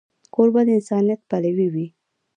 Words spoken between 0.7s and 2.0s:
انسانیت پلوی وي.